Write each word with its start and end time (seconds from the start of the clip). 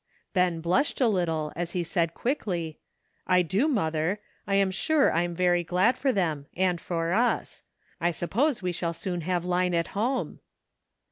Ben 0.33 0.61
blushed 0.61 0.99
a 0.99 1.07
little 1.07 1.53
as 1.55 1.73
he 1.73 1.83
said 1.83 2.15
quickly, 2.15 2.79
"I 3.27 3.43
do, 3.43 3.67
mother; 3.67 4.19
I 4.47 4.55
am 4.55 4.71
sure 4.71 5.11
I 5.13 5.21
am 5.21 5.35
very 5.35 5.63
glad 5.63 5.95
for 5.95 6.11
them 6.11 6.47
and 6.57 6.81
for 6.81 7.13
us; 7.13 7.61
I 7.99 8.09
suppose 8.09 8.63
we 8.63 8.71
shall 8.71 8.93
soon 8.93 9.21
have 9.21 9.45
Line 9.45 9.75
at 9.75 9.89
home." 9.93 10.39